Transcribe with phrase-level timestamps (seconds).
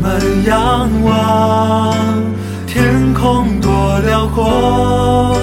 [0.00, 1.94] 们仰望
[2.66, 5.36] 天空多辽阔，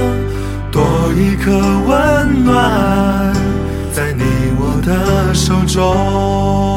[0.72, 0.82] 多
[1.16, 1.52] 一颗
[1.88, 3.34] 温暖
[3.94, 4.24] 在你
[4.60, 6.77] 我的手中。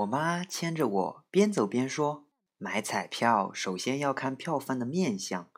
[0.00, 2.24] 我妈牵着我边走边说
[2.56, 5.50] ：“买彩票首先要看票贩的面相，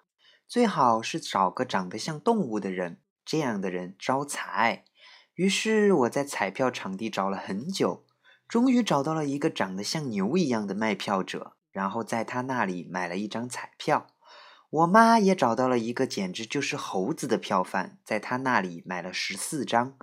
[0.48, 4.84] 最好是找个长得像动物的人，这样的人招财。”
[5.34, 8.04] 于是我在彩票场地找了很久，
[8.48, 14.08] 终于找到了一个长得像牛一样的卖票者，然后在他那里买了一张彩票。
[14.70, 19.96] 我妈也找到了一个简直就是猴子的票贩，在他那里买了十四张。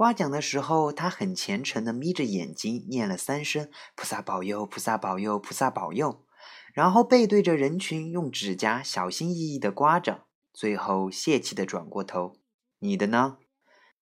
[0.00, 6.24] 刮奖的时候，他很虔诚地眯着眼睛念了三声“菩萨保佑，菩萨保佑，菩萨保佑”，
[6.72, 10.24] 然后背对着人群，用指甲小心翼翼地刮着，
[10.54, 12.38] 最后泄气地转过头
[12.80, 13.36] ：“你的呢？”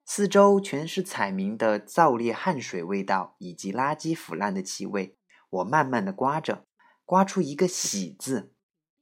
[0.06, 5.17] 四周全是彩民的燥烈汗水味道以及垃圾腐烂的气味。
[5.50, 6.65] 我慢慢的刮着，
[7.05, 8.53] 刮出一个喜字。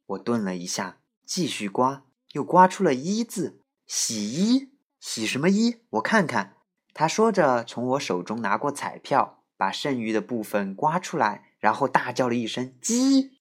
[0.06, 3.60] 我顿了一下，继续刮，又刮出了一字。
[3.86, 4.70] 洗衣？
[4.98, 5.82] 洗什么衣？
[5.90, 6.55] 我看看。
[6.98, 13.32] 他说着，从我手中拿过彩票，把剩余的部分刮出来，然后大叫了一声“鸡”。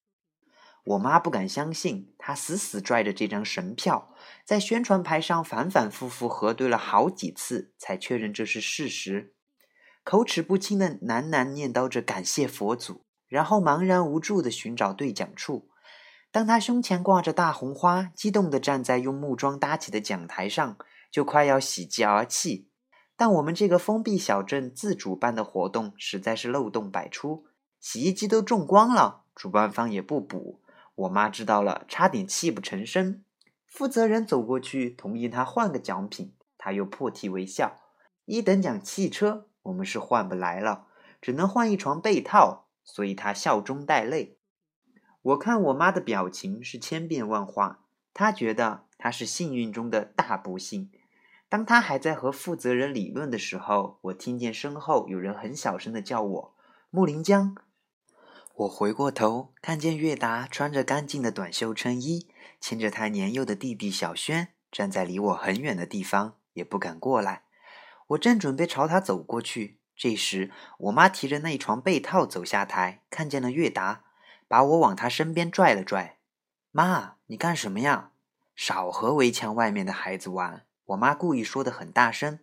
[0.84, 4.14] 我妈不敢相信，她死死拽着这张神票，
[4.44, 9.32] 在宣传牌上反反复复核对了好几次，才确认这是事实。
[10.04, 15.70] 口齿不清的喃喃念叨着感谢佛祖，然后茫然无助地寻找兑奖处。
[16.30, 20.76] 当他胸前挂着大红花，激动地站在用木桩搭起的讲台上，
[21.10, 22.68] 就快要喜极而泣。
[23.16, 27.46] 但我们这个封闭小镇自主办的活动实在是漏洞百出，
[27.80, 30.60] 洗衣机都种光了，主办方也不补。
[30.94, 33.22] 我妈知道了，差点泣不成声。
[33.66, 37.80] 负责人走过去，同意他换个奖品，他又破涕为笑。
[38.26, 39.48] 一等奖汽车。
[39.62, 40.86] 我们是换不来了，
[41.20, 44.38] 只能换一床被套，所以他笑中带泪。
[45.22, 47.80] 我看我妈的表情是千变万化，
[48.14, 50.88] 她觉得她是幸运中的大不幸。
[51.48, 56.54] 当他还在和负责人理论的时候，我听见身后有人很小声的叫我
[56.90, 57.56] “木林江”。
[58.56, 62.26] 我回过头，看见月达穿着干净的短袖衬衣，
[62.60, 67.42] 牵着他年幼的弟弟小轩，站在离我很远的地方，也不敢过来。
[68.08, 74.04] 我正准备朝他走过去，这时我妈提着那一床被套走下台，看见了月达，
[74.48, 76.18] 把我往他身边拽了拽。
[76.72, 78.10] 妈，你干什么呀？
[78.54, 80.65] 少和围墙外面的孩子玩。
[80.86, 82.38] 我妈故意说的很大声。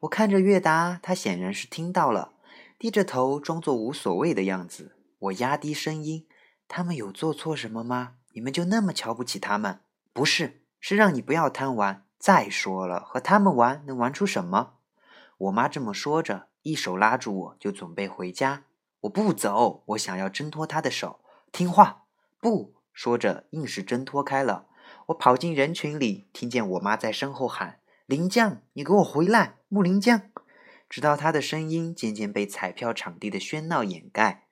[0.00, 2.32] 我看着月达，他显然是听到了，
[2.78, 4.96] 低着头装作无所谓的样子。
[5.18, 6.26] 我压低声音
[6.66, 8.14] ：“他们有做错什么吗？
[8.32, 9.80] 你们就那么瞧不起他们？
[10.12, 12.06] 不是，是让你不要贪玩。
[12.18, 14.74] 再说了，和他们玩能玩出什么？”
[15.36, 18.64] 我妈这么说着，一手拉住我，就准备回家。
[19.02, 21.20] 我不走，我想要挣脱她的手。
[21.50, 22.04] 听话，
[22.40, 24.66] 不说着，硬是挣脱开了。
[25.06, 27.80] 我跑进人群里，听见我妈在身后喊
[28.12, 30.24] ：“林酱，你给我回来！”木林酱，
[30.86, 34.48] 直到他的声音渐渐被彩票场地的喧闹掩盖。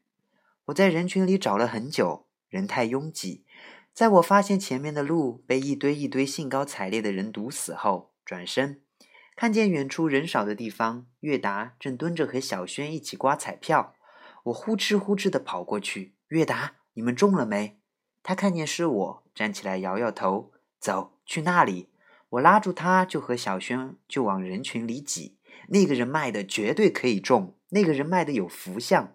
[0.65, 3.45] 我在人群里找了很久，人太拥挤。
[3.93, 8.81] 在我发现前面的路被一堆一堆兴高采烈的人堵死后，转身。
[9.37, 13.95] 看见远处人少的地方，月达正蹲着和小轩一起刮彩票。
[14.45, 16.15] 我呼哧呼哧地跑过去。
[16.29, 17.79] 月达，你们中了没？
[18.23, 21.90] 他看见是我，站起来摇摇头，走去那里。
[22.31, 25.37] 我拉住他，就和小轩就往人群里挤。
[25.69, 29.11] 那个人卖的绝对可以中，那个人卖的有福相。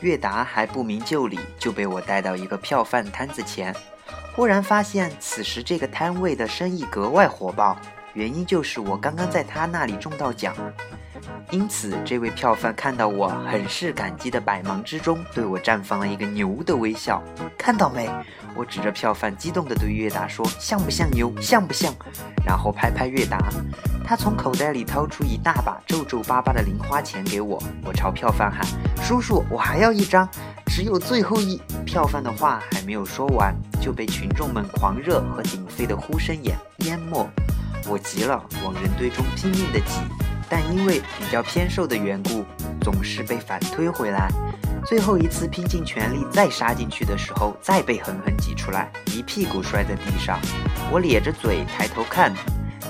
[0.00, 3.72] 月达还不明就里，就被我带到一个票贩摊子前。
[4.34, 7.78] 忽然发现，此时这个摊位的生意格外火爆。
[8.14, 10.54] 原因就是我刚刚在他那里中到奖，
[11.50, 17.22] 因此这位票贩看到我，很是感激的百忙之中对我绽放了一个牛的微笑。
[17.56, 18.10] 看到没？
[18.56, 21.32] 我指着票贩，激动地对月达说：“像不像牛？
[21.40, 21.92] 像不像？”
[22.46, 23.38] 然后拍拍月达，
[24.04, 27.60] 他从口袋里掏出一大把皱皱巴巴的零花钱给我。
[27.84, 28.64] 我朝票贩喊
[29.02, 30.28] ：“叔叔，我还要一张，
[30.66, 37.28] 只有最后一。”票贩的话还没有说完，就被群众们狂热和鼎沸的呼声掩淹没。
[37.88, 40.00] 我急了，往人堆中拼命的挤，
[40.48, 42.44] 但因为比较偏瘦的缘故，
[42.80, 44.28] 总是被反推回来。
[44.86, 50.38] 最后一次拼尽全力再杀进去的时候，再被狠狠挤出来，一屁股摔在地上。
[50.90, 52.34] 我咧着嘴抬头看，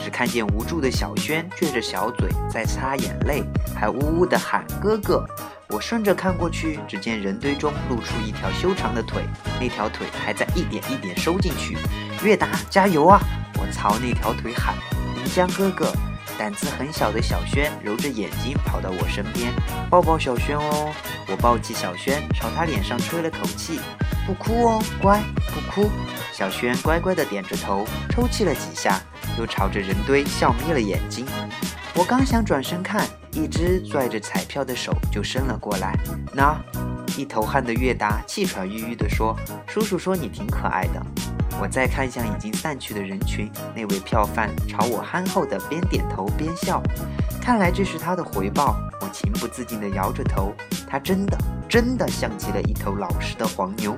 [0.03, 3.45] 只看见无助的小轩撅着小嘴在擦眼泪，
[3.75, 5.25] 还呜呜地喊哥哥。
[5.69, 9.23] 我顺着看过去，只见人堆中露出一条修长的腿，
[9.61, 11.77] 那条腿还在一点一点收进去。
[12.25, 13.21] 月达，加油啊！
[13.55, 14.75] 我朝那条腿喊
[15.17, 15.93] ：“林江哥哥！”
[16.39, 19.53] 胆子很小的小轩揉着眼睛跑到我身边，
[19.89, 20.93] 抱抱小轩哦。
[21.29, 23.81] 我抱起小轩，朝他脸上吹了口气
[24.27, 25.23] ：“不哭哦，乖，
[25.53, 25.91] 不哭。”
[26.33, 29.01] 小轩乖乖地点着头，抽泣了几下，
[29.39, 31.25] 又朝着人堆笑眯了眼睛。
[31.95, 35.97] 我刚想转身看，一只拽着彩票的手就伸了过来。
[36.33, 36.61] 那
[37.17, 39.35] 一头汗的月达气喘吁吁地说
[39.67, 41.01] ：“叔叔说你挺可爱的。”
[41.61, 46.83] 我再看向已经散去的人群，那位票贩朝我憨厚的边点头边笑，
[47.41, 48.77] 看来这是他的回报。
[49.01, 50.55] 我情不自禁地摇着头，
[50.89, 53.97] 他真的真的像极了一头老实的黄牛。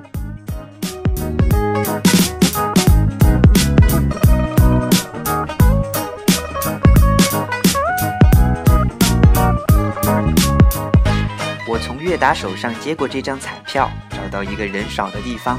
[11.69, 15.59] 我从月达手上接过这张彩票，找到一个人少的地方。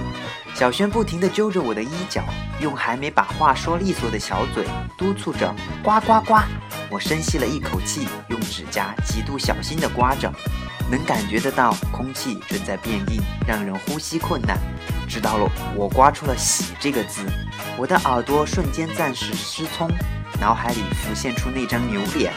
[0.58, 2.24] 小轩不停地揪着我的衣角，
[2.60, 4.66] 用还没把话说利索的小嘴
[4.98, 6.48] 督促着：“刮刮刮！”
[6.90, 10.34] 我深吸了一口气，用指甲极度小心地刮着，
[10.90, 14.58] 能感觉得到空气正在变硬，让人呼吸困难。
[15.08, 17.22] 知道了，我刮出了“喜”这个字，
[17.78, 19.88] 我的耳朵瞬间暂时失聪，
[20.42, 22.34] 脑海里浮现出那张牛脸。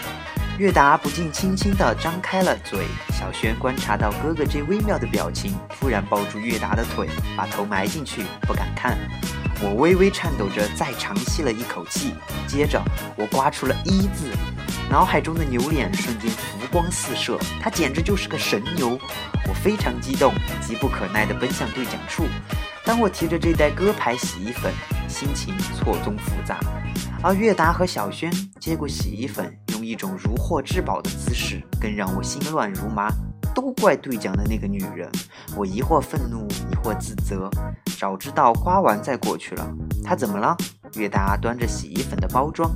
[0.60, 2.80] 月达不禁轻轻地张开了嘴。
[3.14, 8.98] 小轩观察到哥哥这微妙的表情，突然抱住月达的腿，把头埋进去，不敢看。
[9.62, 12.12] 我微微颤抖着，再长吸了一口气，
[12.46, 12.78] 接着
[13.16, 14.30] 我刮出了一字，
[14.90, 19.00] 脑海中的牛脸瞬间浮光四射，他简直就是个神牛！
[19.48, 22.26] 我非常激动，急不可耐地奔向对讲处。
[22.84, 24.70] 当我提着这袋歌牌洗衣粉，
[25.08, 26.60] 心情错综复杂。
[27.22, 33.10] 而月达和小轩接过洗衣粉，用一种如获至宝的姿势，更让我心乱如麻。
[33.54, 35.10] 都怪兑奖的那个女人，
[35.56, 37.50] 我疑惑愤怒，疑惑自责。
[37.98, 39.66] 早知道刮完再过去了。
[40.04, 40.54] 她怎么了？
[40.96, 42.70] 月达端着洗衣粉的包装，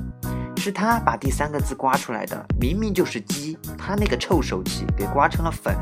[0.57, 5.75] 是他把第三个字刮出来的，明明就是鸡，他那个臭手气给刮成了粉。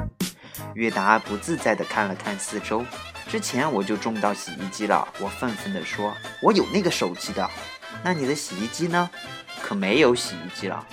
[0.76, 2.84] 月达不自在地看了看四周，
[3.28, 5.08] 之前我就中到洗衣机了。
[5.22, 6.14] 我愤愤地说
[6.44, 7.50] ：“我有那个手气的。”
[8.04, 9.10] 那你的洗衣机呢？
[9.62, 10.86] 可没有洗衣机了。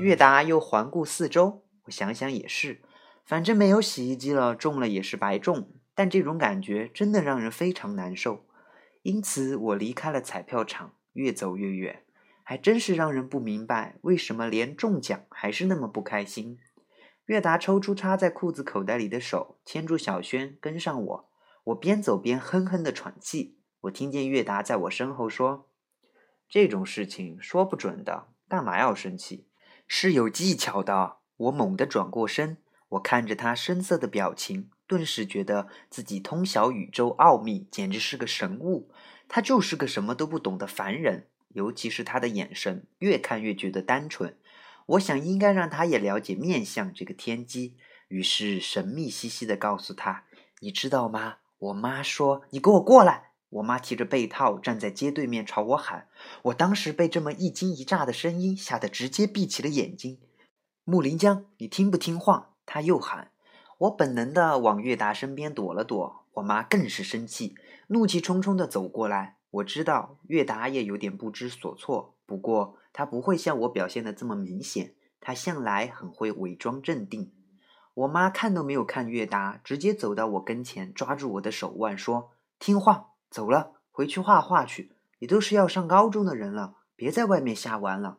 [0.00, 2.82] 月达又环顾四周，我想想也是。
[3.24, 5.70] 反正没有洗衣机了，中了也是白中。
[5.94, 8.44] 但这种感觉真的让人非常难受，
[9.02, 12.02] 因此我离开了彩票场，越走越远。
[12.42, 16.58] 还真是让人不明白，为什么连中奖还是那么不开心。
[17.26, 21.30] 月达抽出插在裤子口袋里的手，牵住小轩跟上我。
[21.66, 23.60] 我边走边哼哼的喘气。
[23.82, 25.70] 我听见月达在我身后说
[26.50, 29.48] ：“这种事情说不准的，干嘛要生气？
[29.86, 32.58] 是有技巧的。”我猛地转过身。
[32.90, 38.88] 我看着他深色的表情，顿时觉得自己通晓宇宙奥秘，简直是个神物。
[39.26, 44.38] 他就是个什么都不懂的凡人，尤其是他的眼神，越看越觉得单纯。
[44.86, 47.76] 我想应该让他也了解面相这个天机，
[48.06, 50.24] 于是神秘兮兮地告诉他
[50.60, 51.38] ：“你知道吗？
[51.58, 56.08] 我妈说你给我过来。”我妈提着被套站在街对面朝我喊。
[56.42, 60.18] 我当时被这么一惊一乍的声音吓得直接闭起了眼睛。
[60.84, 62.50] 木林江，你听不听话？
[62.66, 63.30] 他又喊，
[63.78, 66.24] 我本能的往月达身边躲了躲。
[66.34, 67.54] 我妈更是生气，
[67.88, 69.36] 怒气冲冲的走过来。
[69.50, 74.94] 我知道月达也有点不知所措，不过他不会像我表现的这么明显。
[75.20, 77.32] 他向来很会伪装镇定。
[77.94, 84.92] 我妈看都没有看月达，直接走到我跟前，抓住我的手腕说：“听话，走了，回去画画去。
[85.18, 88.18] 你都是要上高中的人了，别在外面瞎玩了。”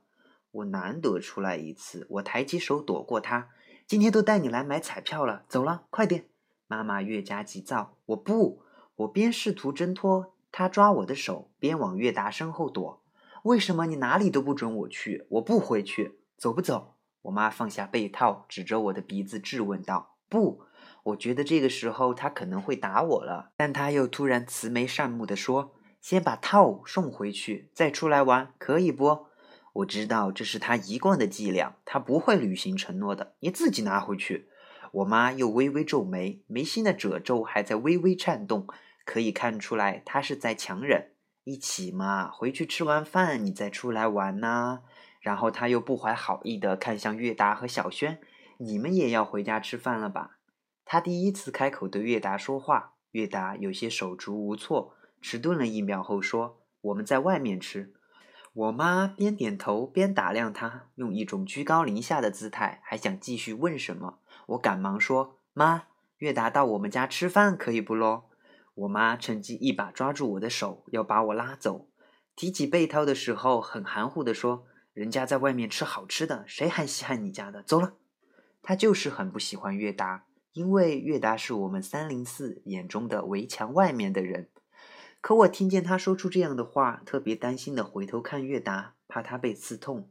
[0.51, 3.47] 我难得出来一次，我抬起手躲过他。
[3.87, 6.25] 今天都带你来买彩票了，走了，快点！
[6.67, 7.95] 妈妈越加急躁。
[8.07, 8.61] 我不，
[8.97, 13.01] 我边试图挣脱他抓我的手，边往月达身后躲。
[13.43, 15.25] 为什么你哪里都不准我去？
[15.29, 16.95] 我不回去，走不走？
[17.21, 20.65] 我妈放下被套，指着我的鼻子质问道：“不。”
[21.05, 29.27] 我觉得这个时候他可能会打我了，但他又突然慈眉善目的说：“先把套送回去，再出来玩，可以不？”
[29.73, 33.35] 我知道这是他一贯的伎俩，他不会履行承诺的。
[33.41, 34.49] 你自己拿回去。
[34.93, 38.65] 我妈又微微皱眉，眉心的褶皱还在微微颤动，
[39.05, 41.11] 可以看出来她是在强忍。
[41.43, 44.79] 一起嘛，回去吃完饭你再出来玩呐。
[45.19, 48.19] 然后他又不怀好意的看向月达和小轩
[48.57, 50.34] ：“你们也要回家吃饭了吧？”
[50.85, 57.91] 他第一次开口对月达说话，月达有些手足无措，迟钝了一秒后说：“我们在外面吃。”
[58.53, 64.19] 我妈边点头边打量他，用一种居高临下的姿态，还想继续问什么。
[64.45, 65.87] 我赶忙说：“妈，
[66.19, 68.29] 月达到我们家吃饭可以不咯？”
[68.75, 71.89] 我妈趁机一把抓住我的手，要把我拉走。
[72.35, 77.61] 提起被套的时候，很含糊地说：“人家在外面吃好吃的，谁还稀罕你家的？
[77.63, 77.95] 走了。”
[78.61, 80.25] 她就是很不喜欢月达，
[80.55, 84.47] 因为月达是我们三零四眼中的围墙外面的人。
[85.19, 90.07] 可我听见他说出这样的话，特别担心的回头看月达，怕他被刺痛。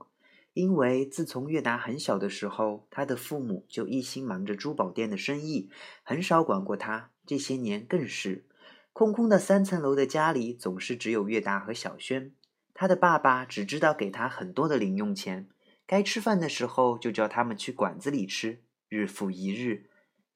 [0.53, 5.71] 因为自从月达很小的时候，他的父母就一心忙着珠宝店的生意，
[6.03, 7.11] 很少管过他。
[7.27, 8.45] 这些年更是，
[8.93, 12.33] 空空的三层楼的家里总是只有月达和小轩。
[12.75, 15.49] 他的爸爸只知道给他很多的零用钱，
[15.87, 18.61] 该吃饭的时候就叫他们去馆子里吃，
[18.91, 19.87] 日复一日。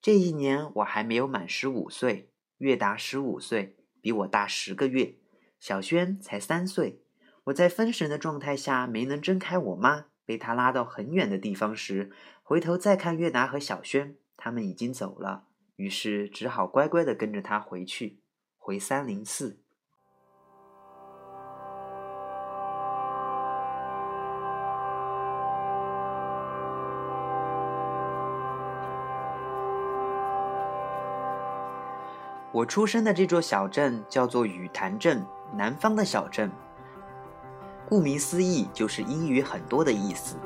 [0.00, 3.74] 这一年我还没有满十五岁，月达十五岁。
[4.00, 5.16] 比我大十个月，
[5.58, 7.02] 小轩才三岁。
[7.46, 12.10] 我在分神的状态下没能睁开我妈，被她拉到很远的地方时，
[12.42, 18.20] 回头再看月达和小轩，他们已经走了，于是只好乖乖的跟着他回去，
[18.56, 19.60] 回三零四。
[32.50, 35.22] 我出生的这座小镇叫做雨潭镇，
[35.54, 36.50] 南方的小镇。
[37.86, 40.36] 顾名思义，就是阴雨很多的意思。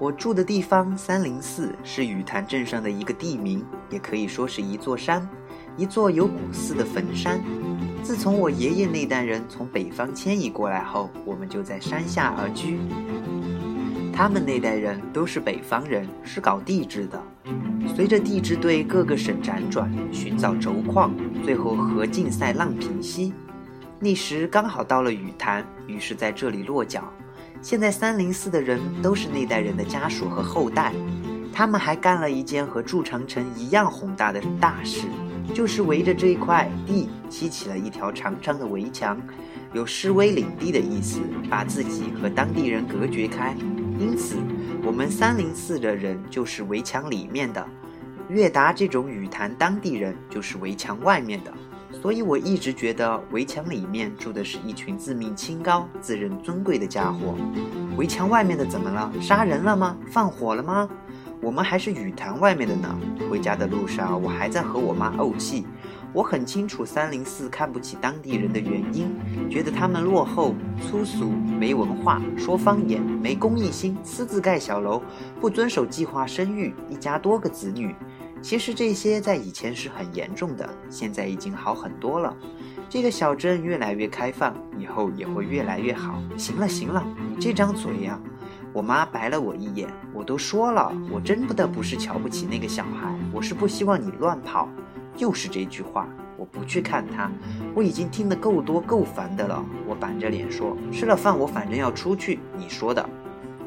[0.00, 5.28] 我住的地方三零四是雨潭镇上的一个地名，也可以说是一座山，
[5.76, 7.40] 一座有古寺的坟山。
[8.02, 12.80] 自从我爷爷那代人从北方迁移过来后，我们就在山下而居。
[14.16, 17.20] 他们那代人都是北方人，是搞地质的。
[17.96, 23.34] 随着地质队各个省辗转寻找轴矿，最后和竞赛浪平息。
[23.98, 27.02] 那时刚好到了雨潭，于是在这里落脚。
[27.60, 30.92] 现在三零四的人都是那代人的家属和后代，
[31.52, 35.08] 他们还干了一件和筑长城一样宏大的大事，
[35.52, 39.20] 就是围着这一块地砌起了一条长长的围墙，
[39.72, 41.18] 有示威领地的意思，
[41.50, 43.56] 把自己和当地人隔绝开。
[43.98, 44.36] 因此，
[44.84, 47.66] 我们三零四的人就是围墙里面的，
[48.28, 51.52] 岳达这种雨坛当地人就是围墙外面的。
[52.02, 57.36] 所以我一直觉得围墙里面住的是一群自命清高、自认尊贵的家伙。
[57.96, 59.10] 围墙外面的怎么了？
[59.20, 59.96] 杀人了吗？
[60.10, 60.88] 放火了吗？
[61.40, 62.98] 我们还是雨坛外面的呢。
[63.30, 65.64] 回家的路上，我还在和我妈怄气。
[66.12, 69.14] 我很清楚三零四看不起当地人的原因，
[69.48, 75.02] 觉得他们落后、粗俗、没文化、说方言、没公益心、私自盖小楼、
[75.40, 77.94] 不遵守计划生育、一家多个子女。
[78.42, 82.36] 其实这些在以前是很严重的，现在已经好很多了。
[82.90, 86.22] 这个小镇越来越开放，以后也会越来越好。
[86.36, 88.20] 行了行了，你这张嘴呀！
[88.72, 89.88] 我妈白了我一眼。
[90.12, 94.68] 我都说了，我真不的不是瞧不起那个小孩，我是不希望你乱跑。
[95.16, 96.06] 又是这句话，
[96.44, 97.32] 我不去看他，
[97.74, 99.64] 我已经听得够多够烦的了。
[99.86, 103.08] 我板着脸说：“吃了饭，我反正要出去。”你说的。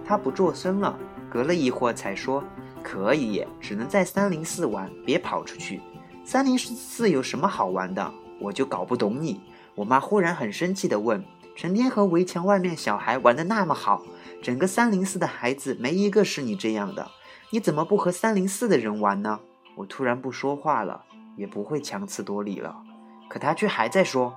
[0.05, 0.96] 他不作声了，
[1.27, 2.43] 隔了一会儿才说
[2.84, 5.81] ：“可以，只能在三零四玩，别跑出去。
[6.24, 8.13] 三零四有什么好玩的？
[8.39, 9.41] 我就搞不懂你。”
[9.74, 11.24] 我妈忽然很生气地问
[11.57, 14.03] ：“成天和围墙外面小孩玩的那么好，
[14.40, 17.09] 整个三零四的孩子没一个是你这样的，
[17.50, 19.40] 你怎么不和三零四的人玩呢？”
[19.77, 21.05] 我突然不说话了。
[21.37, 22.83] 也不会强词夺理了，
[23.29, 24.35] 可他却还在说：“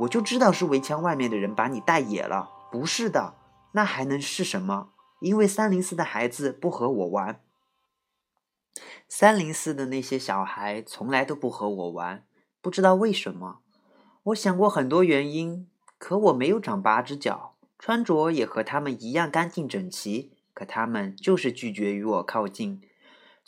[0.00, 3.34] 我就知道是围墙外面的人把你带野了。”不是的，
[3.72, 4.90] 那还能是什么？
[5.20, 7.40] 因为三零四的孩子不和我玩。
[9.08, 12.24] 三零四的那些小孩从来都不和我玩，
[12.60, 13.60] 不知道为什么。
[14.24, 15.66] 我想过很多原因，
[15.98, 22.82] 可我没有长八只脚，穿着也和他们一样干净整齐，可他们就是拒绝与我靠近。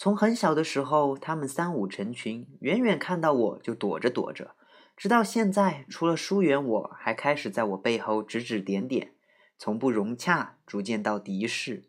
[0.03, 4.53] 从很小的时候，他们三五成群，远远看到我就躲着躲着，
[4.97, 9.13] 直到现在，除了疏远我，还开始在我背后指指点点，
[9.59, 11.85] 从不融洽，逐渐到敌视。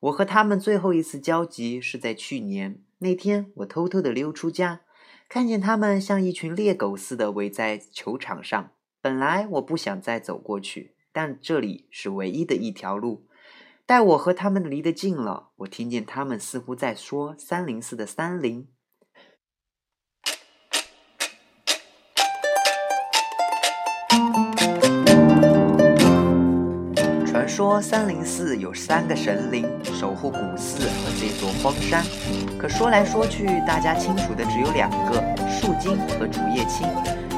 [0.00, 4.80] 我和他们最后一次交集是在去年那天，我偷偷的溜出家，
[5.28, 8.70] 看见他们像一群猎狗似的围在球场上。
[9.02, 13.26] 本来我不想再走过去，但这里是唯一的一条路。
[13.84, 18.68] 待我和他们离得近了，我听见他们似乎在说三零四的三零。
[27.26, 32.02] 传说三零四有三个神灵守护古寺和这座荒山，
[32.58, 36.86] 可说来说去，大家清楚的只有两个：树精和竹叶青。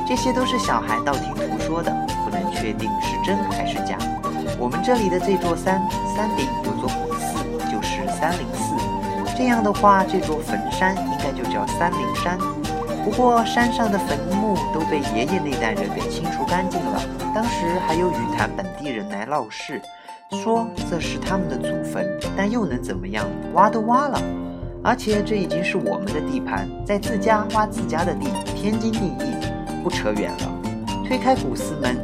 [0.07, 1.91] 这些都是小孩道听途说的，
[2.25, 3.99] 不能确定是真还是假。
[4.59, 5.83] 我们这里的这座山，
[6.17, 8.75] 山顶有座古寺，就是三零寺。
[9.37, 12.39] 这样的话，这座坟山应该就叫三灵山。
[13.05, 17.03] 不过山上的坟墓都被爷爷那代人给清除干净了。
[17.35, 19.83] 当时还有雨潭本地人来闹事，
[20.31, 23.27] 说这是他们的祖坟，但又能怎么样？
[23.53, 24.23] 挖都挖了，
[24.83, 29.35] 而且这已经是我们的地盘，在自家挖自家的地，天经地义，
[29.83, 30.51] 不扯远了。
[31.07, 31.99] 推开古寺门，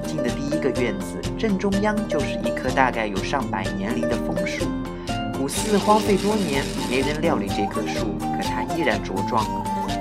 [0.60, 4.66] 个院子，正中央就是一棵大概有上百年龄的枫树。
[5.36, 9.44] 古寺荒废多年，没人料理这棵树，可它依然茁壮。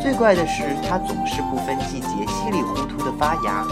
[0.01, 3.65] 最怪的是，它总是不分季节，稀里糊涂的发芽。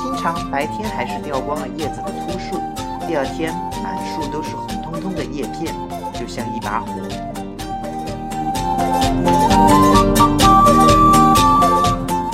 [0.00, 2.60] 经常白天还是掉光了叶子的秃树，
[3.06, 5.74] 第二天满树都是红彤彤的叶片，
[6.14, 7.02] 就像一把火。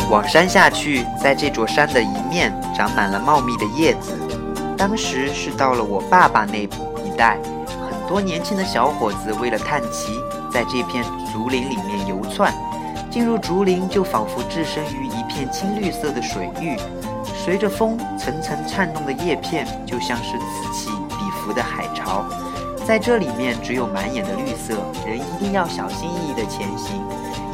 [0.09, 4.17] 往山下去，在这座山的一面长满了茂密的叶子。
[4.79, 7.37] 当时是到了我爸爸那一代，
[7.91, 10.13] 很多年轻的小伙子为了探奇，
[10.53, 12.55] 在这片竹林里面游窜。
[13.11, 16.77] 进入竹林，就仿佛置身于一片青绿色的水域，
[17.35, 22.25] 随着风层层颤动的叶片，就像是此起彼伏的海潮。
[22.87, 27.03] 在这里面，只有满眼的绿色，人一定要小心翼翼地前行。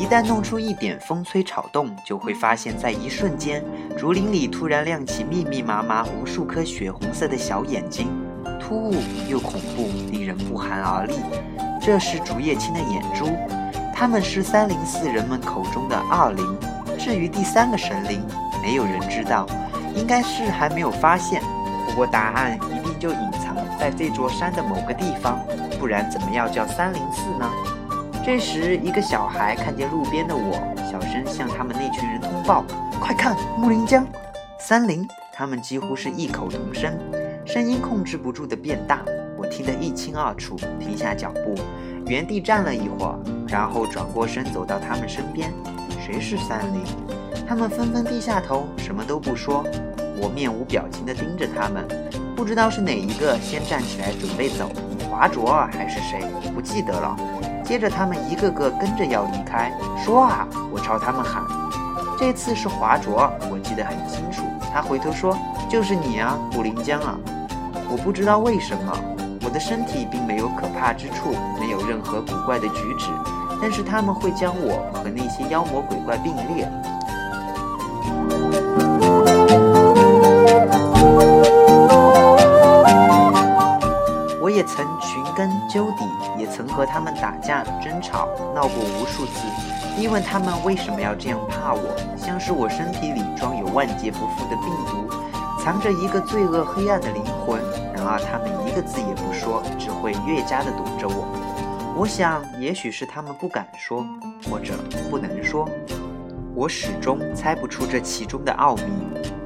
[0.02, 3.62] 一旦弄出一点风吹草动，就会发现，在一瞬间，
[3.96, 8.08] 竹林里突然亮起密密麻麻无数颗血红色的小眼睛，
[8.58, 8.96] 突兀
[9.28, 11.14] 又恐怖，令人不寒而栗。
[11.80, 13.28] 这是竹叶青的眼珠，
[13.94, 16.58] 它们是三零四人们口中的二灵。
[16.98, 18.26] 至于第三个神灵，
[18.60, 19.46] 没有人知道，
[19.94, 21.40] 应该是还没有发现。
[21.86, 25.38] 不过答案一定就隐藏在这座山的某个地方，
[25.78, 27.48] 不然怎么要叫三零四呢？
[28.24, 30.54] 这时，一个小孩看见路边的我，
[30.88, 32.64] 小声向他们那群人通报
[33.02, 34.06] ：“快看，木林江，
[34.60, 36.96] 三林！”他们几乎是异口同声，
[37.44, 39.02] 声音控制不住的变大，
[39.36, 40.56] 我听得一清二楚。
[40.78, 41.56] 停下脚步，
[42.06, 45.52] 原地站了一会儿，然后转过身走到他们身边。
[46.00, 46.84] 谁是三林？
[47.44, 49.64] 他们纷纷低下头，什么都不说。
[50.20, 51.84] 我面无表情地盯着他们，
[52.36, 54.70] 不知道是哪一个先站起来准备走，
[55.10, 56.20] 华卓还是谁？
[56.54, 57.16] 不记得了。
[57.72, 59.72] 接着他们一个个跟着要离开。
[60.04, 60.46] 说啊！
[60.70, 61.42] 我朝他们喊。
[62.18, 64.42] 这次是华卓，我记得很清楚。
[64.70, 65.34] 他回头说
[65.70, 67.18] ：“就是你啊，古灵江啊！”
[67.88, 68.92] 我不知道为什么，
[69.42, 73.06] 我的身体并没有可怕之处，没有任何古怪的举止。
[73.62, 76.70] 但是他们会将我和那些妖魔鬼怪并列。
[84.42, 86.04] 我也曾寻根究底，
[86.42, 89.46] 也曾和他们打架争吵，闹过无数次，
[89.94, 95.08] 逼问他们为什么要这样怕我，像是我身体里装有万劫不复的病毒，
[95.62, 97.62] 藏着一个罪恶黑暗的灵魂。
[97.94, 101.28] 然而他们一个字也不说，只会越加的躲着我。
[101.96, 104.04] 我想，也许是他们不敢说，
[104.50, 104.74] 或者
[105.08, 105.68] 不能说。
[106.56, 108.82] 我始终猜不出这其中的奥秘。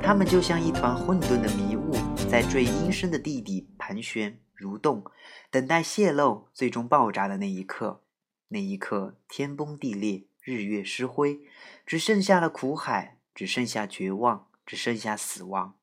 [0.02, 1.92] 他们就像一团混沌的迷雾，
[2.30, 5.05] 在最阴深的地底盘旋蠕动，
[5.49, 8.03] 等待泄露，最终爆炸的那一刻。
[8.49, 11.42] 那一刻，天崩地裂，日月失辉，
[11.87, 15.77] 只剩下了苦海，只剩下绝望，只剩下死亡。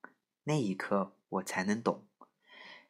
[0.44, 2.06] 那一刻，我才能懂，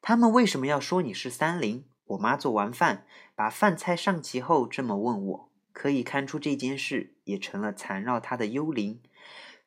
[0.01, 1.85] 他们为什么要说你是三零。
[2.05, 5.49] 我妈做完饭，把饭菜上齐后，这么问我。
[5.71, 8.99] 可以看出，这件事也成了缠绕她的幽灵。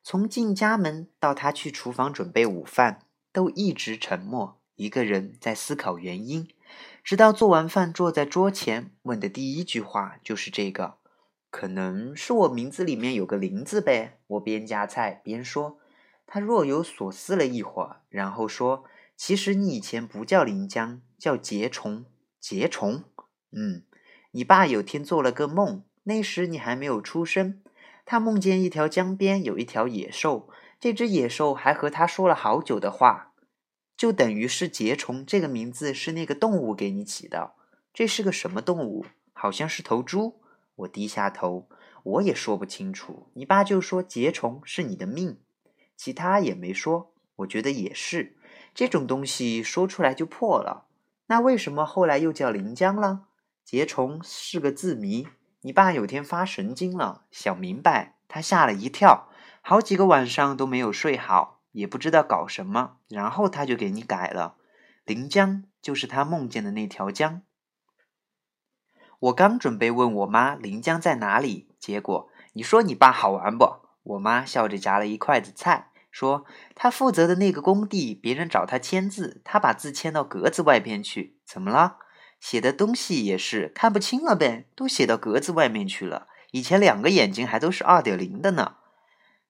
[0.03, 2.99] 从进家门到她去厨房准备午饭，
[3.31, 6.47] 都一直沉默，一个人在思考原因。
[7.03, 10.95] 直到做完饭，坐在桌前，问的第一句话就是这个
[11.51, 15.79] ：“可能是我名字里面有个林字呗。”我边夹菜边说。
[16.25, 18.83] 他若有所思了一会儿，然后说
[19.15, 22.05] ：“其实你以前不叫林江，叫结虫。”
[22.39, 23.03] 结虫，
[23.51, 23.83] 嗯，
[24.31, 27.61] 你爸有天做了个梦，那时你还没有出生。
[28.05, 33.26] 他梦见一条江边有一条野兽，这只野兽还和他说了好久的话，
[33.97, 37.53] 就等于是结虫这个名字是那个动物给你起的。
[37.91, 39.07] 这是个什么动物？
[39.33, 40.39] 好像是头猪。
[40.75, 41.67] 我低下头，
[42.03, 43.27] 我也说不清楚。
[43.33, 45.39] 你爸就说结虫是你的命，
[45.95, 47.11] 其他也没说。
[47.37, 48.37] 我觉得也是，
[48.75, 50.85] 这种东西说出来就破了。
[51.25, 53.23] 那为什么后来又叫临江了？
[53.65, 55.27] 结虫是个字谜。
[55.61, 59.29] 你爸有天发神经了，想明白，他吓了一跳，
[59.61, 64.55] 好几个晚上都没有睡好，也不知道搞什么，然后他就给你改了。
[65.05, 67.41] 临江就是他梦见的那条江。
[69.19, 73.87] 我刚准备问我妈临江在哪里，结果你说你爸好玩不？
[74.03, 75.91] 我妈笑着夹了一筷子菜。
[76.09, 81.37] 说他负责的那个工地，别人找他签字，他把字签到格子外边去。
[81.45, 81.97] 怎么了？
[82.39, 86.27] 写的东西也是看不清了呗，都写到格子外面去了。
[86.51, 88.76] 以前两个眼睛还都是二点零的呢。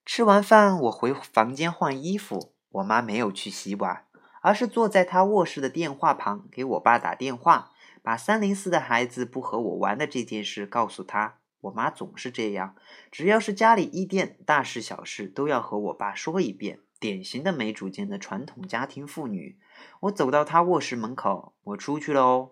[0.08, 2.54] 吃完饭，我回房间换衣服。
[2.70, 4.06] 我妈没有去洗碗，
[4.42, 11.40] 而是坐在她卧室的电话旁给我爸打电话，把三零四的孩子不和我玩的这件事告诉他。
[11.60, 12.74] 我妈总是这样，
[13.12, 19.60] 只要是家里一件大事小事，都要和我爸说一遍，典型的没主见的传统家庭妇女。
[20.00, 22.52] 我走到她卧室门口，我出去了哦。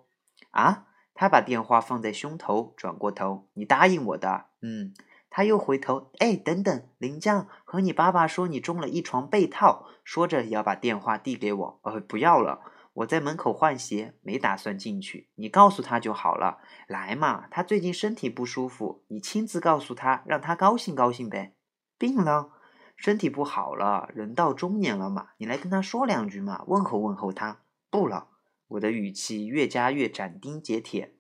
[0.52, 0.88] 啊？
[1.14, 4.48] 她把电话放在胸头，转过头，你答应我的。
[4.62, 4.94] 嗯。
[5.36, 11.80] 他又回头，哎，等等，林江和你爸爸说你中了一床被套，说着要把电话递给我。
[11.84, 12.62] 呃，不要了。
[12.94, 15.28] 我在门口换鞋，没打算进去。
[15.36, 16.60] 你告诉他就好了。
[16.88, 21.58] 来嘛，他最近身体不舒服，你亲自告诉他，让他高兴高兴呗。
[21.98, 22.52] 病了，
[22.96, 27.60] 身体不好了，人到中年了嘛，你来跟他说两句嘛，问候问候他。
[27.90, 28.30] 不了，
[28.70, 31.15] 我的语气越加越斩钉截铁。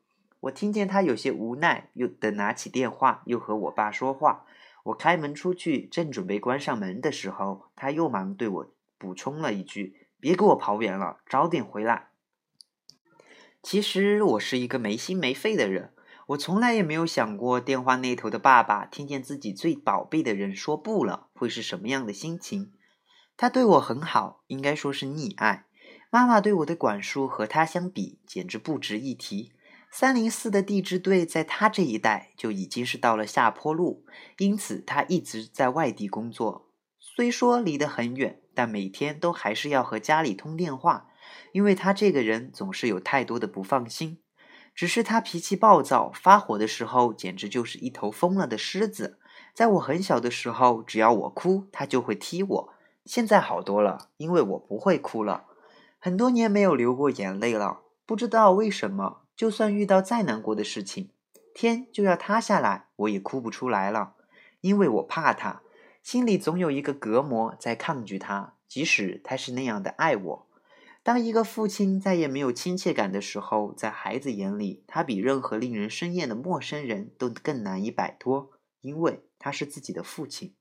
[0.45, 4.45] 我听见他有些无奈，又的拿起电话，又和我爸说话。
[4.84, 10.08] 我开门出去，正准备关上门的时候，他又忙对我补充了一句。
[10.19, 12.10] 别给我跑远了，早点回来。
[13.63, 15.91] 其实我是一个没心没肺的人，
[16.27, 22.71] 我从来也没有想过电话那头的爸爸听见自己最宝贝的人说不了会是什么样的心情。
[23.36, 25.65] 他对我很好，应该说是溺爱。
[26.12, 29.51] 妈妈对我的管束和他相比简直不值一提。
[29.97, 34.03] 三零四的地质队在他这一代就已经是到了下坡路，
[34.39, 36.67] 因此他一直在外地工作。
[36.99, 41.08] 虽说离得很远，但每天都还是要和家里通电话，
[41.53, 44.19] 因为他这个人总是有太多的不放心。
[44.75, 49.17] 只是他脾气暴躁，发火的时候简直就是一头疯了的狮子。
[49.53, 52.73] 在我很小的时候，只要我哭，他就会踢我。
[53.05, 55.45] 现在好多了，因为我不会哭了，
[55.99, 57.84] 很多年没有流过眼泪了。
[58.05, 61.09] 不知道为什么，就算遇到再难过的事情，
[61.53, 64.13] 天就要塌下来，我也哭不出来了，
[64.61, 65.61] 因为我怕他，
[66.01, 70.47] 心里总有一个隔膜在抗拒他，即使他是那样的爱我。
[71.03, 78.49] 当一个父亲再也没有亲切感的时候，在孩子眼里，他比任何令人生厌的陌生人都更难以摆脱，
[78.81, 80.55] 因为他是自己的父亲。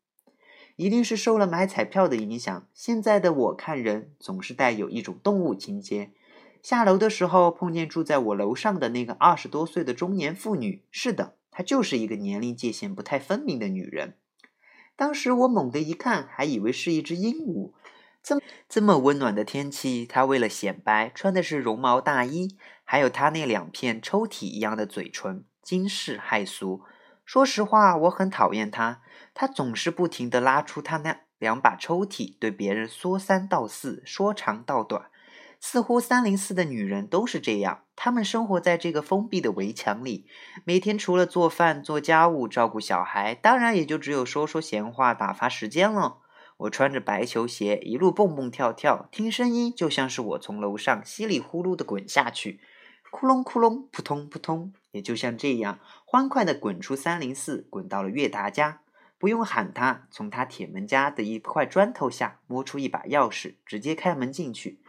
[0.77, 6.11] 一定是受了买彩票的影响，现在的我看人总是带有一种动物情节。
[6.65, 14.17] 下楼的时候碰见住在我楼上的那个二十多岁的中年妇女，是的，她就是一个年龄界限不太分明的女人。
[14.97, 17.75] 当时我猛地一看，还以为是一只鹦鹉。
[18.23, 26.81] 这么这么温暖的天气，她为了显白，穿的是绒毛大衣，还有她那两片抽屉一样的嘴唇，惊世骇俗。
[27.27, 29.03] 说实话，我很讨厌她，
[29.35, 35.11] 她总是不停地拉出她那两把抽屉，对别人说三道四，说长道短。
[35.67, 40.27] 似乎三零四的女人都是这样，她们生活在这个封闭的围墙里，
[40.63, 46.19] 每天除了做饭、做家务、照顾小孩，当然也就只有说说闲话，打发时间了。
[46.59, 52.61] 我穿着白球鞋，一路蹦蹦跳跳，听声音就像是我从楼上稀里呼噜的滚下去，
[53.11, 58.83] 窟窿窟窿，扑通扑通，也就像这样欢快的滚出三零四，滚到了月达家。
[59.17, 64.83] 不用喊他，从他铁门家的一块砖头下摸出一把钥匙，直接开门进去。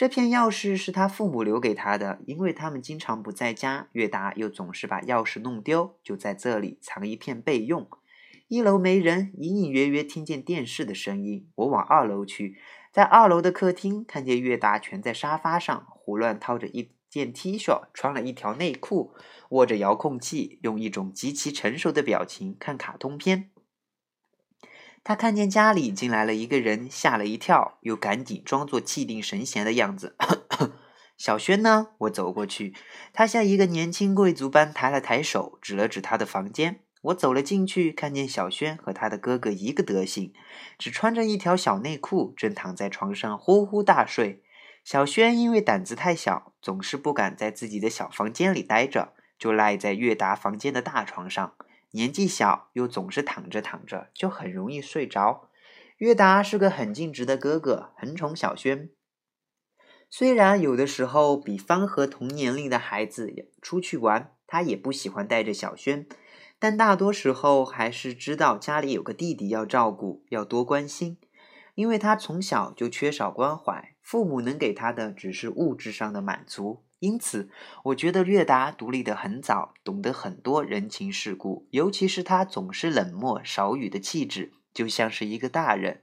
[0.00, 7.86] 这片钥匙是他父母留给他的，因为他们经常不在家，月达又总是把钥匙弄丢，就在这里藏一片备用。
[8.48, 11.46] 一楼没人，隐隐约约听见电视的声音。
[11.54, 12.56] 我往二楼去，
[12.90, 19.12] 在二楼的客厅看见月达蜷在沙发上，胡乱掏着一件 T 恤，穿了一条内裤，
[19.50, 23.50] 握着遥控器，用一种极其成熟的表情看卡通片。
[25.02, 30.16] 他看见家里进来了一个人，吓了一跳，又赶紧装作气定神闲的样子。
[31.16, 31.88] 小轩呢？
[31.98, 32.74] 我走过去，
[33.12, 36.80] 他像一个年轻贵族般抬了抬手，指了指他的房间。
[37.02, 40.34] 我走了进去，看见小轩和他的哥哥一个德行，
[40.78, 44.42] 只穿着一条小内裤，正躺在床上呼呼大睡。
[44.84, 51.54] 小轩因为胆子太小，总是不敢在自己的小房间里待着，就赖在月达房间的大床上。
[51.92, 55.48] 年纪小，又总是躺着躺着，就很容易睡着。
[55.98, 58.90] 月达是个很尽职的哥哥，很宠小轩。
[60.08, 66.06] 虽然有的时候比方和同年龄的孩子出去玩，他也不喜欢带着小轩。
[66.58, 71.16] 但大多时候还是知道家里有个弟弟要照顾，要多关心，
[71.74, 76.84] 因为他从小就缺少关怀，父母能给他的只是物质上的满足。
[77.00, 77.50] 因此，
[77.84, 86.02] 我觉得略达独立的很早，懂得很多人情世故，尤其是他总是冷漠少语的气质，就像是一个大人。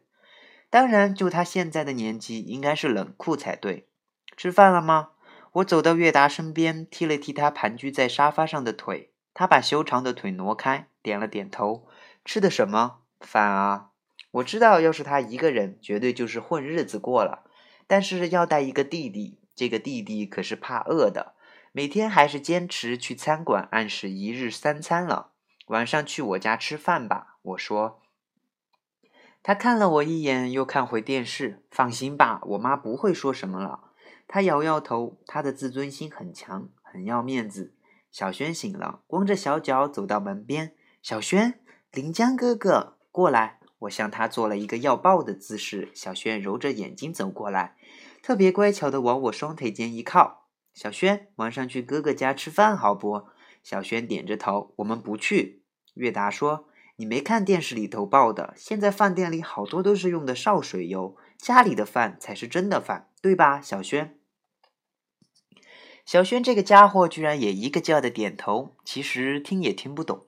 [0.69, 3.88] 当然，就他现在的年纪，应该是冷酷才对。
[4.36, 5.12] 吃饭了吗？
[5.53, 9.12] 我走到月达身边，踢了踢他盘踞在沙发上的腿。
[9.33, 11.88] 他把修长的腿挪开，点了点头。
[12.25, 13.91] 吃的什么饭啊？
[14.31, 17.43] 我知道，要是他一个人，绝对就是混日子过了。
[17.86, 21.34] 但是要带一个弟弟，这个弟弟可是怕饿的，
[21.72, 25.32] 每天还是坚持去餐馆按时一日三餐了。
[25.65, 28.00] 晚上去我家吃饭吧，我说。
[29.41, 31.63] 他看了我一眼，又看回电视。
[31.72, 33.80] 放心吧，我妈不会说什么了。
[34.28, 37.74] 他摇摇头，他的自尊心很强，很要面子。
[38.12, 40.76] 小轩醒了，光着小脚走到门边。
[41.02, 41.60] 小轩，
[41.91, 43.58] 临江哥哥，过来！
[43.80, 45.91] 我向他做了一个要抱的姿势。
[45.93, 47.76] 小轩揉着眼睛走过来，
[48.27, 50.49] 特别乖巧的往我双腿间一靠。
[50.73, 53.23] 小轩，晚上去哥哥家吃饭好不？
[53.63, 54.73] 小轩点着头。
[54.79, 55.63] 我们不去。
[55.93, 56.67] 月达说
[56.99, 64.19] ：“你没看电视里头报的，现在饭店里好多都是用的潲水油，家里的饭才是真的饭，对吧？”小轩。
[66.05, 70.25] 小轩这个家伙居然也一个劲儿的点头，其实听也听不懂。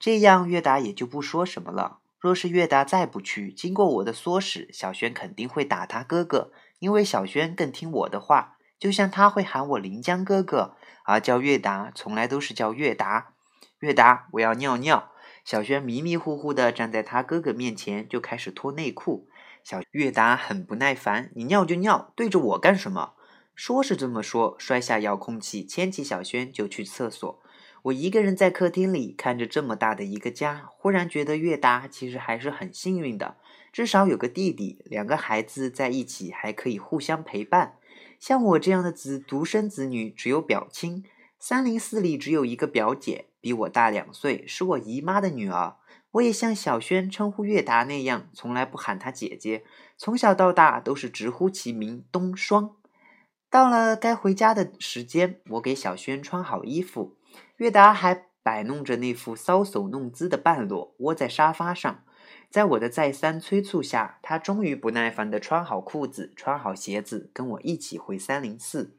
[0.00, 2.00] 这样月达也就不说什么了。
[2.18, 8.54] 若是月达再不去，经过我的唆使，小轩肯定会打他哥哥，因为小轩更听我的话。
[8.78, 13.32] 就像他会喊我临江哥哥，而叫月达从来都是叫月达。
[13.78, 15.10] 月达，我要尿尿。
[15.44, 19.28] 小轩迷迷糊糊的站在他哥哥面前，就开始脱内裤。
[19.64, 23.14] 小月达很不耐烦，你尿就尿，对着我干什么？
[23.54, 27.40] 说是这么说，摔下遥控器，牵起小轩就去厕所。
[27.86, 33.36] 我一个人在客厅里看着这么大的一个家，忽然觉得月达其实还是很幸运的，
[33.72, 37.76] 至少有个弟弟，两个孩子在一起还可以互相陪伴。
[38.18, 41.04] 像我这样的子独生子女，只有表亲。
[41.38, 45.76] 三零四里只有一个表姐，比我大两岁，是我姨妈的女儿。
[46.12, 49.62] 我也像小轩称呼月达那样，从来不喊她姐姐，
[49.96, 52.74] 从小到大都是直呼其名冬霜。
[53.48, 57.15] 到了该回家的时间，我给小轩穿好衣服，
[57.56, 62.04] 月达还摆弄着那副搔首弄姿的半裸，窝在沙发上。
[62.50, 68.96] 在我的再三催促下，他终于不耐烦地穿好裤子，穿好鞋子，跟我一起回三零四。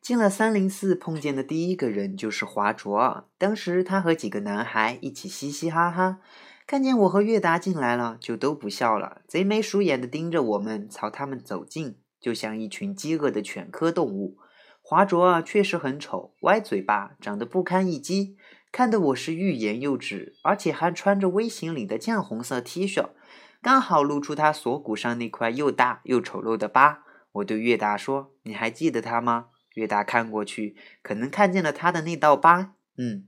[0.00, 3.28] 进了三零四，碰见的第一个人就是华卓。
[3.38, 6.20] 当时他和几个男孩一起嘻嘻哈哈，
[6.66, 11.96] 看见我和月达进来了，就都不笑了，贼眉鼠眼地盯着我们，朝他们走近。
[12.20, 14.38] 就像一群饥饿的犬科动物，
[14.86, 18.36] 华卓啊确实很丑，歪嘴巴，长得不堪一击，
[18.70, 23.08] 看得我是欲言又止，而且还穿着微型领的绛红色 T 恤，
[23.62, 27.02] 刚好露出他锁骨上那块又大又丑陋的疤。
[27.32, 32.74] 我对月达说：“你还记得他吗？”月达看过去，可能看见了他的那道疤。
[32.98, 33.24] 嗯，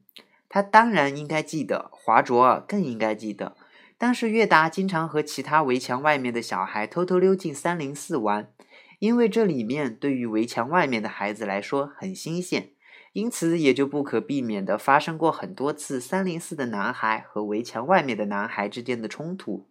[0.51, 3.57] 他当然应该记得，华卓更应该记得。
[3.97, 8.51] 当时月达经常和其他围墙外面的小孩偷偷溜进三零四玩。
[8.99, 12.71] 因为这里面对于围墙外面的孩子来说很新鲜，
[13.13, 19.67] 因此也就不可避免地发生过很多次三零四的男孩和围墙外面的男孩之间的冲突。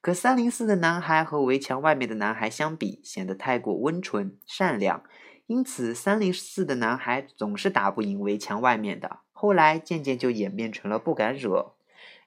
[0.00, 5.04] 可三零四的男孩和围墙外面的男孩相比，显得太过温纯善良，
[5.46, 9.18] 因此三零四的男孩总是打不赢围墙外面的。
[9.30, 11.74] 后来渐渐就演变成了不敢惹。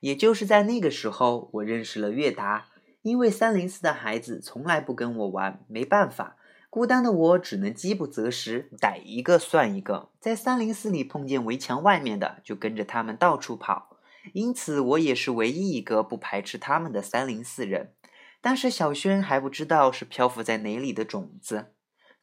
[0.02, 2.68] 也就是在那个时候，我认识了月达，
[3.02, 6.36] 因为三零四的孩子从来不跟我玩，没办法。
[6.74, 10.10] 孤单的我只能饥不择食，逮一个算一个。
[10.20, 14.00] 在三零四里碰见围墙外面的，就跟着他们到处跑。
[14.34, 17.94] 因此，我也是唯一一个不排斥他们的三零四人。
[18.42, 21.74] 但是小轩还不知道是漂浮在哪里的种子。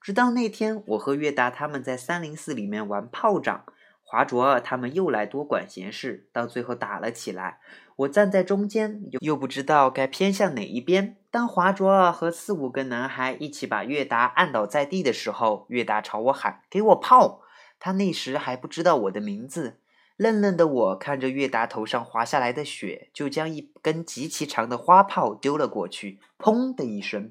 [0.01, 3.65] 直到那天，我和月达他们在三零四里面玩炮仗，
[4.03, 7.61] 华卓他们又来多管闲事，到最后打了起来。
[7.95, 11.19] 我站在中间，又不知道该偏向哪一边。
[11.31, 17.43] 当华卓尔和四五个男孩一起把月达按倒在地的时候，月达朝我喊：“给我炮！”
[17.79, 19.79] 他那时还不知道我的名字。
[20.17, 26.19] 愣愣的我看着月达头上滑下来的雪，就将一根极其长的花炮丢了过去。
[26.39, 27.31] 砰的一声，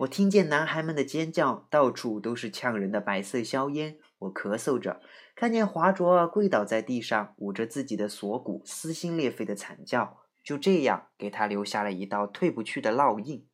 [0.00, 3.96] 我听见男孩们的尖叫，到处都是呛人的白色硝烟。
[4.18, 5.00] 我咳嗽着。
[5.34, 10.17] 看见华卓尔跪倒在地上，捂着自己的锁骨，撕心裂肺的惨叫，
[10.48, 13.46] 就这样给他留下了一道褪不去的烙印。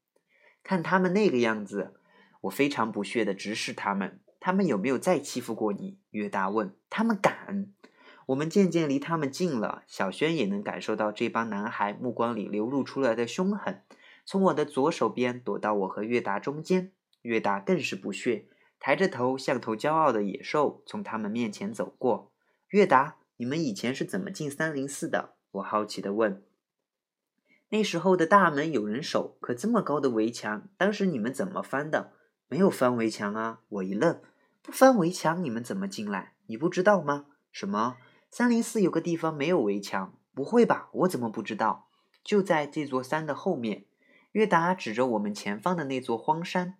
[0.62, 1.94] 看他们那个样子，
[2.42, 4.20] 我非常不屑地直视他们。
[4.38, 5.98] 他们有没有再欺负过你？
[6.10, 6.72] 约达问。
[6.88, 7.72] 他们敢。
[8.26, 13.82] 我们渐渐离他们近了，小轩也能感受到这帮男孩目光里流露出来的凶狠，
[14.24, 16.92] 从我的左手边躲到我和月达中间。
[17.22, 18.46] 月达更是不屑。
[18.78, 22.30] 抬着头，像头骄傲的野兽，从他们面前走过。
[22.68, 25.34] 月达，你们以前是怎么进三零四的？
[25.50, 26.44] 我好奇地问。
[27.74, 32.12] 那时候的大门有人守，可这么高的围墙，当时你们怎么翻的？
[32.46, 33.62] 没有翻围墙啊！
[33.68, 34.22] 我一愣，
[34.62, 36.34] 不翻围墙，你们怎么进来？
[36.46, 37.26] 你不知道吗？
[37.50, 37.96] 什么？
[38.30, 40.16] 三零四有个地方没有围墙？
[40.32, 40.88] 不会吧？
[40.92, 41.88] 我怎么不知道？
[42.22, 43.86] 就在这座山的后面。
[44.30, 46.76] 月达指着我们前方的那座荒山。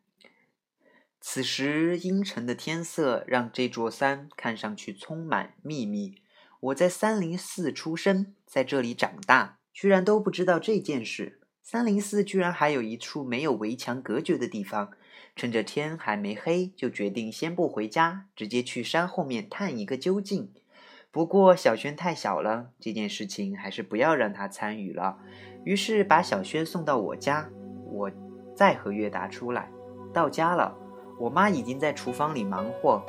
[1.20, 6.22] 此时阴沉的天色让这座山看上去充满秘密。
[6.60, 11.40] 我在三零四出生，在这里长大，居然都不知道这件事。
[11.60, 14.92] 三零四居然还有一处没有围墙隔绝的地方。
[15.36, 20.52] 趁着天还没黑，就决定先不回家，直接去山后面探一个究竟。
[21.10, 25.18] 不过小轩太小了，这件事情还是不要让他参与了。
[25.64, 27.50] 于是把小轩送到我家，
[27.90, 28.10] 我
[28.54, 29.68] 再和月达出来。
[30.12, 30.78] 到家了。
[31.18, 33.00] 我妈已经在厨房里忙活，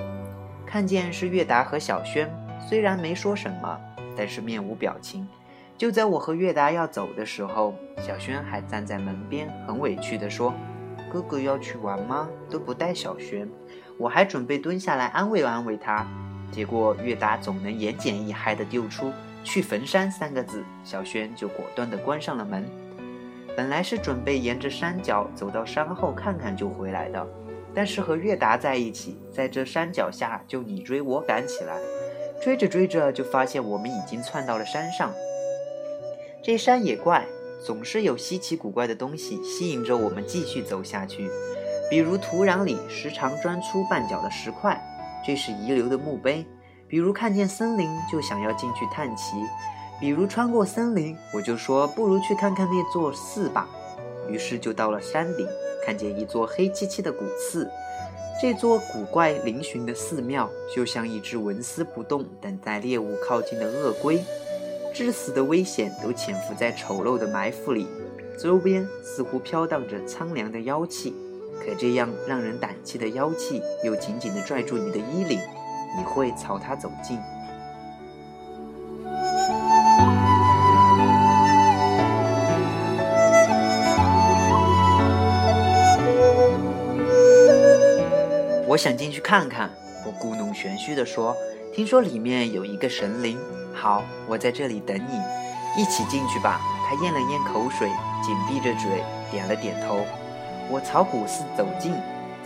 [0.65, 3.79] 看见是月达和小轩，虽然没说什么，
[4.15, 5.27] 但是面无表情。
[5.77, 10.53] 就在我和月达要走的时候，小轩还站在门边，很委屈地说
[11.11, 12.29] ：“哥哥要去玩吗？
[12.49, 13.49] 都不带小轩。”
[13.99, 16.07] 我还准备蹲下来安慰安慰他，
[16.51, 19.11] 结果月达总能言简意赅地丢出
[19.43, 22.65] “去坟山”三个字，小轩就果断地关上了门。
[23.55, 27.25] 本来是准备沿着山脚走到山后看看就回来的。
[27.73, 31.77] 但是和月达在一起，在这山脚下就你追我赶起来，
[32.41, 35.11] 追着追着就发现我们已经窜到了山上。
[36.45, 37.25] 这山也怪，
[37.65, 41.27] 总是有稀奇古怪的东西吸引着我们继续走下去。
[41.89, 44.79] 比如土壤里时常钻出半角的石块，
[45.25, 46.45] 这是遗留的墓碑；
[46.87, 49.33] 比如看见森林就想要进去探奇；
[49.99, 53.67] 比如穿过森林，我就说不如去看看那座寺吧。
[54.29, 55.47] 于是就到了山顶，
[55.83, 57.67] 看见一座黑漆漆的古寺。
[58.39, 64.23] 这座古怪嶙峋的寺庙，就像一只纹丝不动、等待猎物靠近的鳄龟。
[64.95, 67.85] 致死的危险都潜伏在丑陋的埋伏里，
[68.39, 71.13] 周边似乎飘荡着苍凉的妖气。
[71.59, 75.37] 可这样让人胆怯的妖气，又紧紧地拽住你的衣领，
[75.97, 77.19] 你会朝它走近。
[88.65, 89.69] 我想进去看看，
[90.05, 91.35] 我故弄玄虚地说
[91.75, 93.37] ：“听说里面有一个神灵。”
[93.75, 96.61] 好，我在这里等你，一起进去吧。
[96.87, 97.89] 他咽了咽口水，
[98.23, 99.99] 紧闭着嘴，点了点头。
[100.71, 101.93] 我朝古寺走近，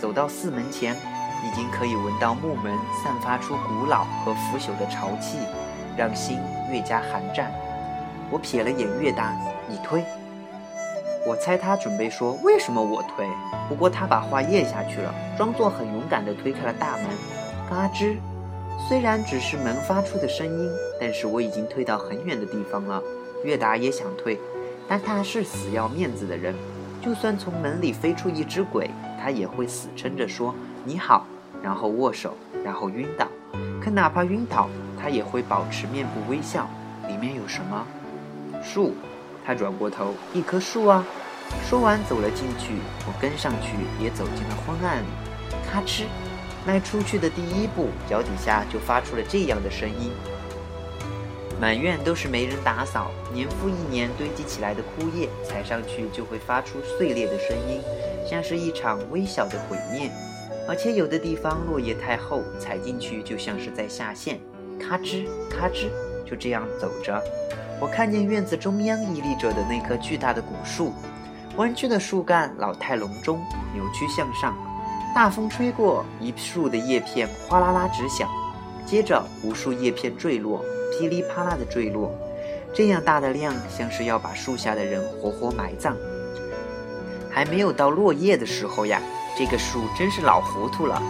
[0.00, 0.96] 走到寺门前，
[1.44, 5.38] 已经可以闻到木门散发出古老和腐朽的潮气，
[5.96, 7.52] 让心越加寒战。
[8.32, 9.32] 我瞥了眼月大，
[9.68, 10.02] 你推。
[11.24, 13.28] 我猜他准备说为什么我推，
[13.68, 17.06] 不过他把话咽下去了，装作很勇敢地推开了大门。
[17.70, 18.16] 嘎吱，
[18.88, 20.70] 虽然只是门发出的声音，
[21.00, 23.00] 但是我已经退到很远的地方了。
[23.44, 24.38] 月达也想退，
[24.88, 26.54] 但他是死要面子的人，
[27.00, 28.90] 就算从门里飞出一只鬼，
[29.22, 30.54] 他也会死撑着说
[30.84, 31.24] 你好，
[31.62, 33.28] 然后握手，然后晕倒。
[33.80, 34.68] 可哪怕晕倒，
[35.00, 36.68] 他也会保持面部微笑。
[37.08, 37.86] 里面有什么？
[38.62, 38.94] 树。
[39.44, 41.04] 他转过头，一棵树啊！
[41.68, 42.74] 说完走了进去，
[43.06, 43.72] 我跟上去，
[44.04, 45.06] 也走进了昏暗里。
[45.68, 46.04] 咔哧，
[46.66, 50.12] 迈出去的第一步，脚底下就发出了这样的声音。
[51.60, 57.80] 满院都是没人打扫，年复一年堆积起来的枯叶，踩上去就会发出碎裂的声音，
[58.26, 60.10] 像是一场微小的毁灭。
[60.68, 64.40] 而且有的地方落叶太厚，踩进去就像是在下陷。
[64.78, 65.88] 咔吱咔吱，
[66.24, 67.22] 就这样走着。
[67.80, 70.92] 我看见院子中央屹立着的那棵巨大的古树，
[71.56, 73.40] 弯曲的树干老态龙钟，
[73.74, 74.56] 扭曲向上。
[75.12, 78.28] 大风吹过，一树的叶片哗啦啦直响，
[78.86, 82.14] 接着无数叶片坠落，噼里啪啦的坠落。
[82.72, 85.96] 这样大的量，像是要把树下的人活活埋葬。
[87.28, 89.00] 还没有到落叶的时候呀，
[89.36, 91.02] 这个树真是老糊涂了。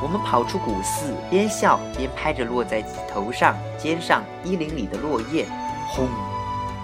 [0.00, 2.80] 我们跑出古寺，边笑边拍着落在
[3.12, 5.44] 头上、肩上、衣领里的落叶。
[5.88, 6.06] 轰！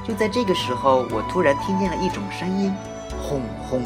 [0.07, 2.75] 就在这个时候，我突然听见了一种声音，
[3.23, 3.83] 轰轰，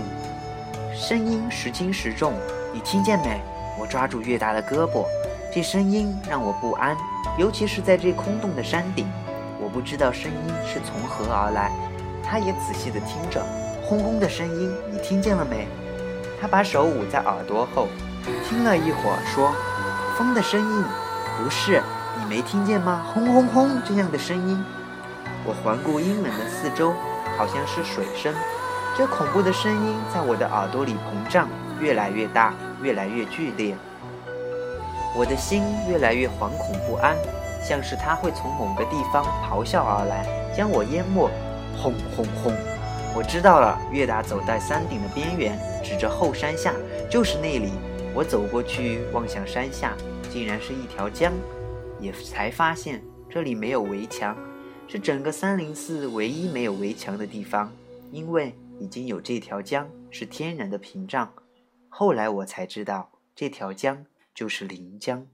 [0.94, 2.32] 声音时轻时重。
[2.72, 3.40] 你听见没？
[3.78, 5.06] 我抓住月达的胳膊，
[5.52, 6.96] 这声音让我不安，
[7.38, 9.06] 尤其是在这空洞的山顶。
[9.60, 11.70] 我不知道声音是从何而来。
[12.22, 13.42] 他也仔细地听着，
[13.82, 15.66] 轰轰的声音，你听见了没？
[16.40, 17.88] 他把手捂在耳朵后，
[18.48, 19.52] 听了一会儿，说
[20.18, 20.84] ：“风的声音，
[21.38, 21.82] 不是，
[22.18, 23.02] 你没听见吗？
[23.14, 24.62] 轰轰轰这样的声音。”
[25.46, 26.92] 我环顾阴冷的四周，
[27.38, 28.34] 好像是水声。
[28.96, 31.48] 这恐怖的声音在我的耳朵里膨胀，
[31.80, 33.74] 越来越大，越来越剧烈。
[35.16, 37.16] 我的心越来越惶恐不安，
[37.62, 41.30] 像是它会从某个地方咆哮而来，将我淹没。
[41.76, 42.52] 轰轰轰！
[43.14, 43.80] 我知道了。
[43.92, 46.74] 月达走在山顶的边缘，指着后山下，
[47.08, 47.70] 就是那里。
[48.14, 49.96] 我走过去，望向山下，
[50.28, 51.32] 竟然是一条江，
[52.00, 53.00] 也才发现
[53.30, 54.36] 这里没有围墙。
[54.88, 57.70] 是整个三林寺唯一没有围墙的地方，
[58.10, 61.30] 因为已经有这条江是天然的屏障。
[61.88, 65.26] 后来我才知道，这条江就是临江。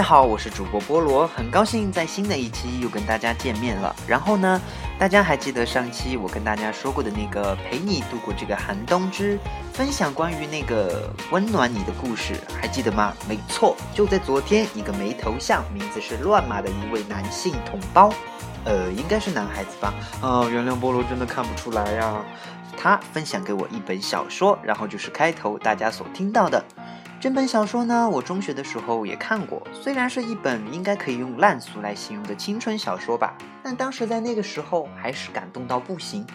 [0.00, 3.94] 大家好，我是主播菠萝，很高兴在新的一期又跟大家见面了。
[4.08, 4.58] 然后呢，
[4.98, 9.38] 大家还记得上期我跟大家说过的那个陪你度过这个寒冬之
[9.74, 13.12] 分享关于那个温暖你的故事，还记得吗？
[13.28, 18.10] 没错，就在昨天，一个没头像、名字是乱码的一位男性同胞，
[18.64, 19.92] 呃，应该是男孩子吧？
[20.22, 22.24] 啊，原谅菠萝真的看不出来呀。
[22.82, 26.64] 他分享给我一本小说，然后就是开头大家所听到的。
[27.20, 36.26] 这本小说呢，我中学的时候也看过，虽然是一本应该可以用烂俗来形容的青春小说吧，但当时在那个时候还是感动到不行。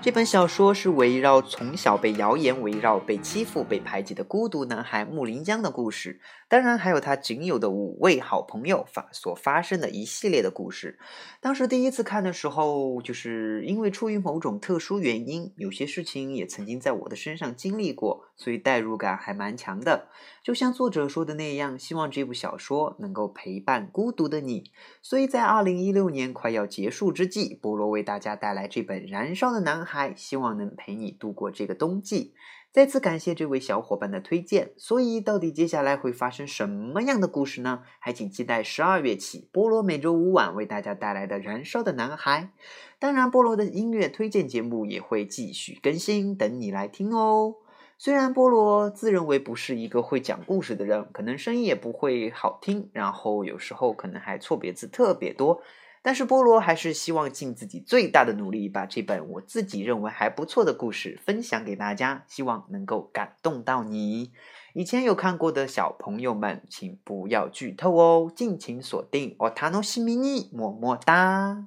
[0.00, 11.00] 这本小说是围绕从小被谣言围绕、被欺负、被排挤的孤独男孩木林江的故事，当然还有他仅有的五位好朋友发所发生的一系列的故事。
[11.40, 20.06] 当时第一次看的时候，就是因为出于某种特殊原因，有些事情也曾经在我的身上经历过，所以代入感还蛮强的。
[20.48, 24.72] 就像作者说的那样，希望这部小说能够陪伴孤独的你。
[25.02, 32.32] 所以在二零一六年快要结束之际，菠萝为大家带来这本《燃烧的男孩》，希望能陪你度过这个冬季。
[32.72, 34.72] 再次感谢这位小伙伴的推荐。
[34.78, 37.82] 所以，到底接下来会发生什么样的故事呢？
[37.98, 42.52] 还请期待十二月起，菠萝每周五晚为大家带来的《燃烧的男孩》。
[42.98, 47.56] 当然，菠萝的音乐推荐节目也会继续更新，等你来听哦。
[48.00, 55.60] 虽然菠萝自认为不是一个会讲故事的人，可能声音也不会好听，然后有时候可能还错别字特别多，
[56.00, 64.30] 但是菠萝还是希望尽自己最大的努力，把这本我自己认为还不错的故事分享给大家，希望能够感动到你。
[64.74, 69.34] 以前有看过的小朋友们，请不要剧透哦，敬请锁定。
[69.40, 71.66] 我塔诺西米尼，么么哒。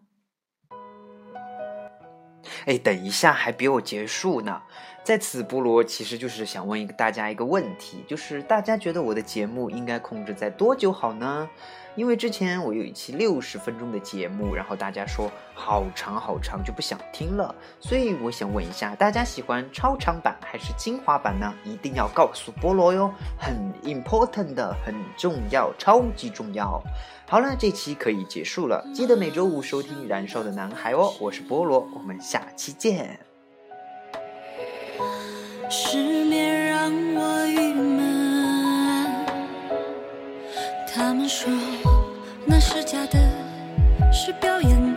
[2.66, 4.62] 哎，等一下，还比我结束呢。
[5.04, 11.50] 在此，菠萝其实就是想问一个大家一个问题，就是大家觉得我的节目应该控制在多久好呢？
[11.96, 21.52] 因为之前我有一期六十分钟的节目，然后大家说好长好长就不想听了，所以我想问一下，大家喜欢超长版还是精华版呢？
[21.66, 26.82] 一定要告诉菠萝哟，很 important 的，很重要，超级重要。
[27.28, 33.31] 好了，这期可以结束了，记得每周五收听《燃烧的男孩》哦，我是菠萝，我们下期见。
[35.74, 39.26] 失眠让我郁闷，
[40.94, 41.50] 他们说
[42.46, 43.18] 那是假的，
[44.12, 44.91] 是表演。